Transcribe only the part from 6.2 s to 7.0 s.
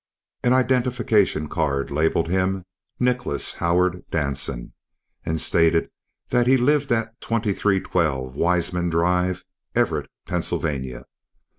that he lived